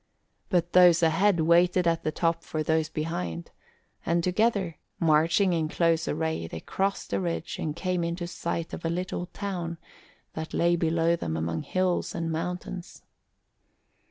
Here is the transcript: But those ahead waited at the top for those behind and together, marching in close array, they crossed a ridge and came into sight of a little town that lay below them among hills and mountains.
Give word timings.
But 0.49 0.73
those 0.73 1.03
ahead 1.03 1.41
waited 1.41 1.85
at 1.85 2.01
the 2.03 2.11
top 2.11 2.41
for 2.43 2.63
those 2.63 2.89
behind 2.89 3.51
and 4.03 4.23
together, 4.23 4.79
marching 4.99 5.53
in 5.53 5.69
close 5.69 6.07
array, 6.07 6.47
they 6.47 6.59
crossed 6.59 7.13
a 7.13 7.19
ridge 7.19 7.59
and 7.59 7.75
came 7.75 8.03
into 8.03 8.25
sight 8.25 8.73
of 8.73 8.83
a 8.83 8.89
little 8.89 9.27
town 9.27 9.77
that 10.33 10.55
lay 10.55 10.75
below 10.75 11.15
them 11.15 11.37
among 11.37 11.61
hills 11.61 12.15
and 12.15 12.31
mountains. 12.31 13.03